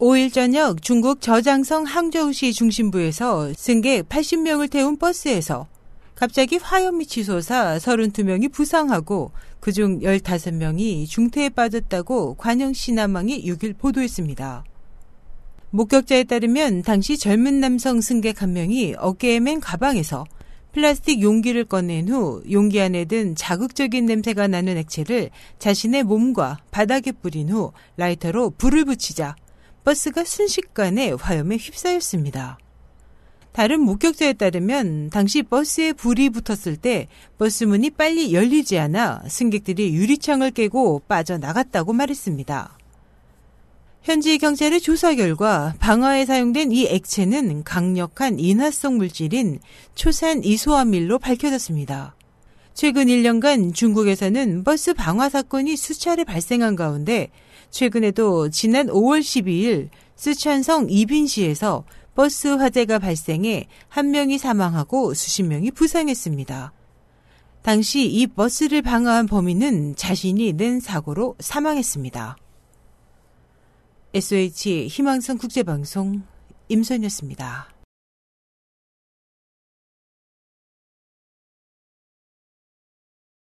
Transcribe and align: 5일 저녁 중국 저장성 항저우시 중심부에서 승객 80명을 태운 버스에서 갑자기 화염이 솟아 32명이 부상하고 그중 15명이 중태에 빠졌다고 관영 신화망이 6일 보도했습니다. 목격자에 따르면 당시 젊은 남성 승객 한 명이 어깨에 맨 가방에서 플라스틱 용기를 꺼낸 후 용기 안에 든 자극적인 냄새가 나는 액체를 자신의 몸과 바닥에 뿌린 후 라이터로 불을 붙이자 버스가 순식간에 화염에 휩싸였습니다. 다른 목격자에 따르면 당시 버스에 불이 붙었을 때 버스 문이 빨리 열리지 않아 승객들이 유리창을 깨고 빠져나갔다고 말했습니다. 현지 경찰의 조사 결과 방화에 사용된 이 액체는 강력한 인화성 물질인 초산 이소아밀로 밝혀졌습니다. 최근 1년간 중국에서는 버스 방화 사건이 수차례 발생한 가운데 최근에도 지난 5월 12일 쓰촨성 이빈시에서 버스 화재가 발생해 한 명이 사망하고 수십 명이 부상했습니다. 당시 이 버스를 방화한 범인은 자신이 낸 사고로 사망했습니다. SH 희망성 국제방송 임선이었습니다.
5일 0.00 0.32
저녁 0.32 0.80
중국 0.80 1.20
저장성 1.20 1.84
항저우시 1.84 2.54
중심부에서 2.54 3.52
승객 3.52 4.08
80명을 4.08 4.70
태운 4.70 4.96
버스에서 4.96 5.68
갑자기 6.14 6.56
화염이 6.56 7.04
솟아 7.04 7.76
32명이 7.76 8.50
부상하고 8.50 9.30
그중 9.60 10.00
15명이 10.00 11.06
중태에 11.06 11.50
빠졌다고 11.50 12.36
관영 12.36 12.72
신화망이 12.72 13.44
6일 13.44 13.76
보도했습니다. 13.76 14.64
목격자에 15.68 16.24
따르면 16.24 16.80
당시 16.80 17.18
젊은 17.18 17.60
남성 17.60 18.00
승객 18.00 18.40
한 18.40 18.54
명이 18.54 18.94
어깨에 18.96 19.38
맨 19.38 19.60
가방에서 19.60 20.24
플라스틱 20.72 21.20
용기를 21.20 21.66
꺼낸 21.66 22.08
후 22.08 22.42
용기 22.50 22.80
안에 22.80 23.04
든 23.04 23.34
자극적인 23.34 24.06
냄새가 24.06 24.48
나는 24.48 24.78
액체를 24.78 25.28
자신의 25.58 26.04
몸과 26.04 26.56
바닥에 26.70 27.12
뿌린 27.12 27.50
후 27.50 27.72
라이터로 27.98 28.54
불을 28.56 28.86
붙이자 28.86 29.36
버스가 29.90 30.22
순식간에 30.22 31.10
화염에 31.10 31.56
휩싸였습니다. 31.56 32.58
다른 33.50 33.80
목격자에 33.80 34.34
따르면 34.34 35.10
당시 35.10 35.42
버스에 35.42 35.94
불이 35.94 36.30
붙었을 36.30 36.76
때 36.76 37.08
버스 37.38 37.64
문이 37.64 37.90
빨리 37.90 38.32
열리지 38.32 38.78
않아 38.78 39.24
승객들이 39.26 39.92
유리창을 39.92 40.52
깨고 40.52 41.02
빠져나갔다고 41.08 41.92
말했습니다. 41.92 42.78
현지 44.02 44.38
경찰의 44.38 44.80
조사 44.80 45.12
결과 45.16 45.74
방화에 45.80 46.24
사용된 46.24 46.70
이 46.70 46.86
액체는 46.86 47.64
강력한 47.64 48.38
인화성 48.38 48.96
물질인 48.96 49.58
초산 49.96 50.44
이소아밀로 50.44 51.18
밝혀졌습니다. 51.18 52.14
최근 52.74 53.06
1년간 53.06 53.74
중국에서는 53.74 54.64
버스 54.64 54.94
방화 54.94 55.28
사건이 55.28 55.76
수차례 55.76 56.24
발생한 56.24 56.76
가운데 56.76 57.30
최근에도 57.70 58.48
지난 58.50 58.86
5월 58.86 59.20
12일 59.20 59.88
쓰촨성 60.16 60.86
이빈시에서 60.90 61.84
버스 62.14 62.48
화재가 62.48 62.98
발생해 62.98 63.66
한 63.88 64.10
명이 64.10 64.38
사망하고 64.38 65.14
수십 65.14 65.44
명이 65.44 65.70
부상했습니다. 65.70 66.72
당시 67.62 68.06
이 68.06 68.26
버스를 68.26 68.82
방화한 68.82 69.26
범인은 69.26 69.96
자신이 69.96 70.54
낸 70.54 70.80
사고로 70.80 71.36
사망했습니다. 71.38 72.36
SH 74.14 74.88
희망성 74.88 75.38
국제방송 75.38 76.22
임선이었습니다. 76.68 77.79